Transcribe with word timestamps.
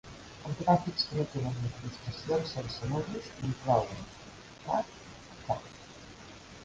Els 0.51 0.61
gràfics 0.61 1.03
que 1.09 1.17
no 1.17 1.25
tenen 1.33 1.59
incrustacions 1.67 2.55
sense 2.57 2.89
nusos 2.95 3.29
inclouen 3.51 4.03
"K" 4.65 4.81
i 4.89 5.39
"K". 5.45 5.61